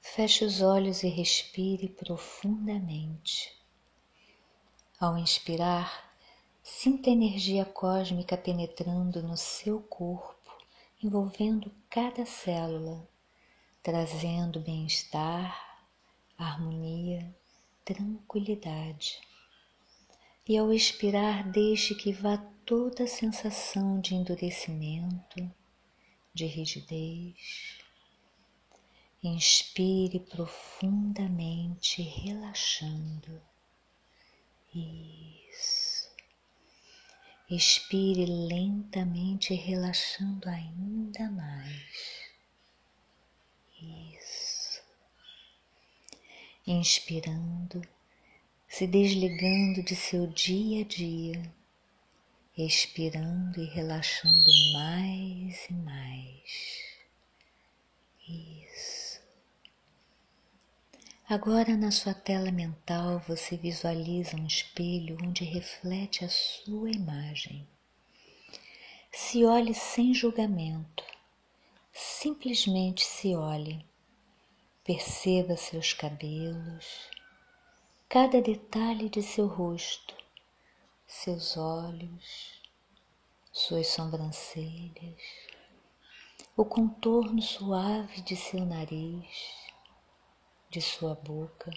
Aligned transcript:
Feche 0.00 0.44
os 0.44 0.60
olhos 0.60 1.02
e 1.02 1.08
respire 1.08 1.88
profundamente. 1.88 3.52
Ao 4.98 5.16
inspirar, 5.16 6.12
sinta 6.62 7.08
a 7.08 7.12
energia 7.12 7.64
cósmica 7.64 8.36
penetrando 8.36 9.22
no 9.22 9.36
seu 9.36 9.80
corpo, 9.80 10.52
envolvendo 11.02 11.72
cada 11.88 12.26
célula, 12.26 13.08
trazendo 13.82 14.60
bem-estar, 14.60 15.86
harmonia, 16.36 17.34
tranquilidade. 17.84 19.20
E 20.46 20.58
ao 20.58 20.72
expirar, 20.72 21.50
deixe 21.50 21.94
que 21.94 22.12
vá 22.12 22.36
toda 22.66 23.04
a 23.04 23.08
sensação 23.08 24.00
de 24.00 24.14
endurecimento, 24.14 25.50
de 26.34 26.46
rigidez. 26.46 27.79
Inspire 29.22 30.18
profundamente, 30.20 32.00
relaxando. 32.00 33.42
Isso. 34.74 36.08
Expire 37.50 38.24
lentamente, 38.24 39.52
relaxando 39.52 40.48
ainda 40.48 41.30
mais. 41.32 42.30
Isso. 43.82 44.82
Inspirando, 46.66 47.82
se 48.68 48.86
desligando 48.86 49.82
de 49.82 49.96
seu 49.96 50.28
dia 50.28 50.82
a 50.82 50.86
dia, 50.86 51.54
expirando 52.56 53.60
e 53.60 53.66
relaxando 53.66 54.50
mais 54.72 55.68
e 55.68 55.72
mais. 55.74 56.80
Isso. 58.28 59.09
Agora 61.30 61.76
na 61.76 61.92
sua 61.92 62.12
tela 62.12 62.50
mental 62.50 63.20
você 63.20 63.56
visualiza 63.56 64.36
um 64.36 64.48
espelho 64.48 65.16
onde 65.22 65.44
reflete 65.44 66.24
a 66.24 66.28
sua 66.28 66.90
imagem. 66.90 67.68
Se 69.12 69.44
olhe 69.44 69.72
sem 69.72 70.12
julgamento, 70.12 71.04
simplesmente 71.92 73.04
se 73.04 73.36
olhe. 73.36 73.86
Perceba 74.82 75.56
seus 75.56 75.92
cabelos, 75.92 77.08
cada 78.08 78.42
detalhe 78.42 79.08
de 79.08 79.22
seu 79.22 79.46
rosto, 79.46 80.16
seus 81.06 81.56
olhos, 81.56 82.60
suas 83.52 83.86
sobrancelhas, 83.86 85.22
o 86.56 86.64
contorno 86.64 87.40
suave 87.40 88.20
de 88.20 88.34
seu 88.34 88.66
nariz 88.66 89.59
de 90.70 90.80
sua 90.80 91.16
boca. 91.16 91.72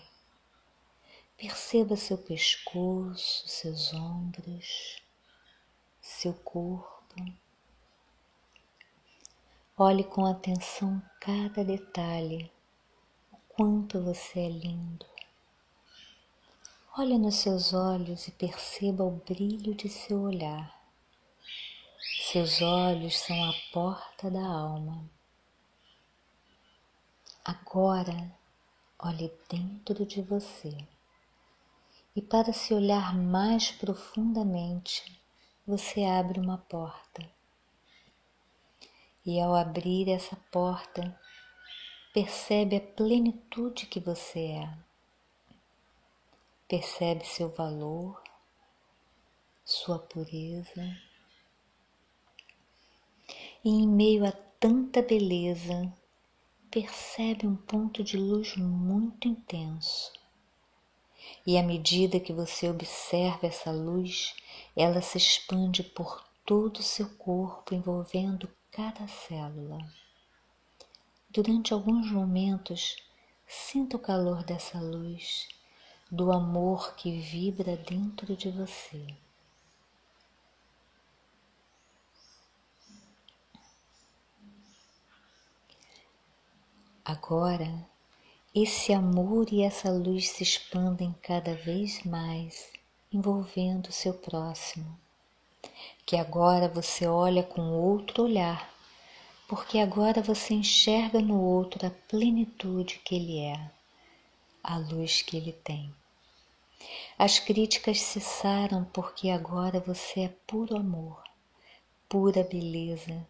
Perceba 1.35 1.97
seu 1.97 2.17
pescoço, 2.17 3.47
seus 3.47 3.91
ombros, 3.91 5.01
seu 5.99 6.33
corpo. 6.35 7.15
Olhe 9.75 10.03
com 10.03 10.27
atenção 10.27 11.01
cada 11.19 11.65
detalhe, 11.65 12.51
o 13.31 13.37
quanto 13.49 13.99
você 13.99 14.41
é 14.41 14.49
lindo. 14.49 15.07
Olhe 16.95 17.17
nos 17.17 17.37
seus 17.37 17.73
olhos 17.73 18.27
e 18.27 18.31
perceba 18.31 19.03
o 19.03 19.09
brilho 19.09 19.73
de 19.73 19.89
seu 19.89 20.21
olhar. 20.21 20.79
Seus 22.21 22.61
olhos 22.61 23.17
são 23.17 23.49
a 23.49 23.53
porta 23.71 24.29
da 24.29 24.45
alma. 24.45 25.09
Agora 27.43 28.31
Olhe 29.05 29.33
dentro 29.49 30.05
de 30.05 30.21
você. 30.21 30.77
E 32.15 32.21
para 32.21 32.53
se 32.53 32.73
olhar 32.73 33.13
mais 33.13 33.69
profundamente, 33.69 35.19
você 35.67 36.05
abre 36.05 36.39
uma 36.39 36.57
porta. 36.57 37.21
E 39.25 39.41
ao 39.41 39.53
abrir 39.53 40.07
essa 40.07 40.37
porta, 40.49 41.19
percebe 42.13 42.77
a 42.77 42.79
plenitude 42.79 43.87
que 43.87 43.99
você 43.99 44.39
é. 44.39 44.77
Percebe 46.65 47.25
seu 47.25 47.49
valor, 47.49 48.23
sua 49.65 49.99
pureza. 49.99 50.97
E 53.65 53.69
em 53.69 53.85
meio 53.85 54.25
a 54.25 54.31
tanta 54.31 55.01
beleza, 55.01 55.91
percebe 56.73 57.45
um 57.45 57.55
ponto 57.55 58.03
de 58.03 58.17
luz 58.17 58.57
muito 58.57 59.27
intenso. 59.27 60.11
E 61.45 61.55
à 61.55 61.61
medida 61.61 62.19
que 62.19 62.33
você 62.33 62.67
observa 62.67 63.45
essa 63.45 63.71
luz, 63.71 64.33
ela 64.75 64.99
se 64.99 65.19
expande 65.19 65.83
por 65.83 66.27
todo 66.43 66.77
o 66.77 66.83
seu 66.83 67.07
corpo, 67.15 67.75
envolvendo 67.75 68.49
cada 68.71 69.07
célula. 69.07 69.77
Durante 71.29 71.73
alguns 71.73 72.09
momentos, 72.09 72.95
sinta 73.45 73.95
o 73.95 73.99
calor 73.99 74.43
dessa 74.43 74.79
luz, 74.79 75.47
do 76.11 76.31
amor 76.31 76.95
que 76.95 77.19
vibra 77.19 77.77
dentro 77.77 78.35
de 78.35 78.49
você. 78.49 79.05
Agora, 87.05 87.85
esse 88.55 88.93
amor 88.93 89.51
e 89.51 89.61
essa 89.61 89.91
luz 89.91 90.29
se 90.29 90.41
expandem 90.41 91.13
cada 91.21 91.53
vez 91.53 92.01
mais, 92.03 92.71
envolvendo 93.11 93.87
o 93.87 93.91
seu 93.91 94.13
próximo. 94.13 94.97
Que 96.05 96.15
agora 96.15 96.69
você 96.69 97.05
olha 97.05 97.43
com 97.43 97.73
outro 97.73 98.23
olhar, 98.23 98.73
porque 99.49 99.79
agora 99.79 100.21
você 100.21 100.53
enxerga 100.53 101.19
no 101.19 101.41
outro 101.41 101.85
a 101.85 101.89
plenitude 101.89 103.01
que 103.03 103.15
ele 103.15 103.37
é, 103.37 103.69
a 104.63 104.77
luz 104.77 105.21
que 105.21 105.35
ele 105.35 105.51
tem. 105.51 105.93
As 107.19 107.37
críticas 107.37 107.99
cessaram 107.99 108.85
porque 108.93 109.29
agora 109.29 109.81
você 109.81 110.21
é 110.21 110.33
puro 110.47 110.77
amor, 110.77 111.21
pura 112.07 112.45
beleza, 112.45 113.27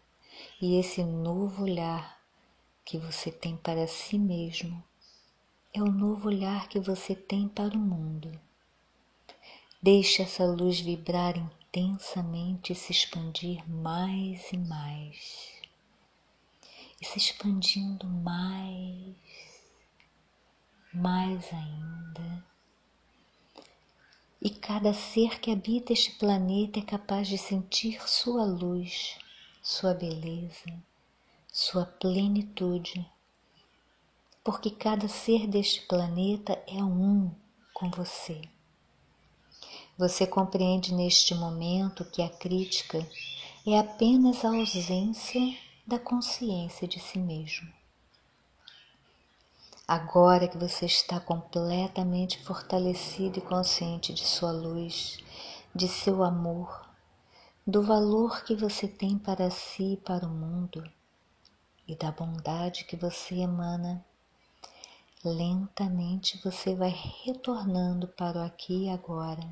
e 0.62 0.78
esse 0.78 1.02
novo 1.02 1.64
olhar 1.64 2.23
que 2.84 2.98
você 2.98 3.32
tem 3.32 3.56
para 3.56 3.86
si 3.86 4.18
mesmo 4.18 4.84
é 5.72 5.82
o 5.82 5.90
novo 5.90 6.28
olhar 6.28 6.68
que 6.68 6.78
você 6.78 7.14
tem 7.14 7.48
para 7.48 7.74
o 7.74 7.80
mundo. 7.80 8.30
Deixe 9.82 10.22
essa 10.22 10.44
luz 10.44 10.80
vibrar 10.80 11.36
intensamente 11.36 12.72
e 12.72 12.76
se 12.76 12.92
expandir 12.92 13.68
mais 13.68 14.52
e 14.52 14.58
mais. 14.58 15.52
E 17.00 17.04
se 17.04 17.18
expandindo 17.18 18.06
mais, 18.06 19.16
mais 20.92 21.52
ainda. 21.52 22.46
E 24.40 24.50
cada 24.50 24.92
ser 24.92 25.40
que 25.40 25.50
habita 25.50 25.92
este 25.92 26.12
planeta 26.12 26.78
é 26.78 26.82
capaz 26.82 27.28
de 27.28 27.38
sentir 27.38 28.06
sua 28.06 28.44
luz, 28.44 29.18
sua 29.62 29.94
beleza 29.94 30.70
sua 31.56 31.86
plenitude, 31.86 33.08
porque 34.42 34.72
cada 34.72 35.06
ser 35.06 35.46
deste 35.46 35.82
planeta 35.82 36.60
é 36.66 36.82
um 36.82 37.30
com 37.72 37.88
você. 37.92 38.42
Você 39.96 40.26
compreende 40.26 40.92
neste 40.92 41.32
momento 41.32 42.04
que 42.06 42.20
a 42.22 42.28
crítica 42.28 42.98
é 43.64 43.78
apenas 43.78 44.44
a 44.44 44.48
ausência 44.48 45.56
da 45.86 45.96
consciência 45.96 46.88
de 46.88 46.98
si 46.98 47.20
mesmo. 47.20 47.72
Agora 49.86 50.48
que 50.48 50.58
você 50.58 50.86
está 50.86 51.20
completamente 51.20 52.42
fortalecido 52.42 53.38
e 53.38 53.42
consciente 53.42 54.12
de 54.12 54.24
sua 54.24 54.50
luz, 54.50 55.18
de 55.72 55.86
seu 55.86 56.24
amor, 56.24 56.90
do 57.64 57.80
valor 57.80 58.42
que 58.42 58.56
você 58.56 58.88
tem 58.88 59.16
para 59.16 59.48
si 59.50 59.92
e 59.92 59.96
para 59.98 60.26
o 60.26 60.30
mundo, 60.30 60.82
e 61.86 61.94
da 61.94 62.10
bondade 62.10 62.84
que 62.84 62.96
você 62.96 63.36
emana, 63.36 64.04
lentamente 65.24 66.40
você 66.42 66.74
vai 66.74 66.94
retornando 67.24 68.08
para 68.08 68.38
o 68.38 68.44
aqui 68.44 68.84
e 68.84 68.90
agora, 68.90 69.46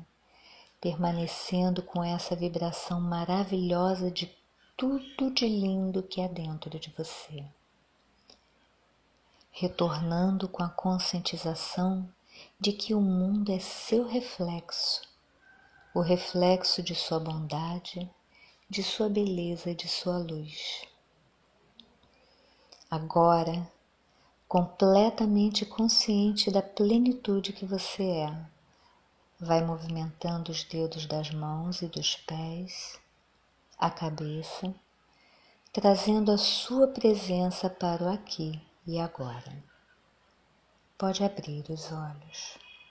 permanecendo 0.81 1.81
com 1.81 2.03
essa 2.03 2.35
vibração 2.35 2.99
maravilhosa 2.99 4.11
de 4.11 4.35
tudo 4.75 5.31
de 5.31 5.47
lindo 5.47 6.03
que 6.03 6.21
há 6.21 6.27
dentro 6.27 6.79
de 6.79 6.91
você. 6.97 7.45
Retornando 9.51 10.47
com 10.47 10.63
a 10.63 10.69
conscientização 10.69 12.09
de 12.59 12.73
que 12.73 12.93
o 12.93 13.01
mundo 13.01 13.51
é 13.51 13.59
seu 13.59 14.07
reflexo, 14.07 15.01
o 15.93 16.01
reflexo 16.01 16.81
de 16.81 16.95
sua 16.95 17.19
bondade, 17.19 18.09
de 18.67 18.81
sua 18.81 19.07
beleza 19.07 19.69
e 19.69 19.75
de 19.75 19.87
sua 19.87 20.17
luz. 20.17 20.92
Agora 22.95 23.67
completamente 24.47 25.65
consciente 25.65 26.51
da 26.51 26.61
plenitude 26.61 27.51
que 27.51 27.65
você 27.65 28.03
é. 28.03 28.45
Vai 29.39 29.65
movimentando 29.65 30.51
os 30.51 30.63
dedos 30.63 31.07
das 31.07 31.31
mãos 31.31 31.81
e 31.81 31.87
dos 31.87 32.17
pés, 32.17 32.99
a 33.79 33.89
cabeça, 33.89 34.71
trazendo 35.71 36.31
a 36.31 36.37
sua 36.37 36.87
presença 36.87 37.67
para 37.67 38.03
o 38.03 38.09
aqui 38.09 38.61
e 38.85 38.99
agora. 38.99 39.51
Pode 40.95 41.23
abrir 41.23 41.65
os 41.71 41.91
olhos. 41.91 42.62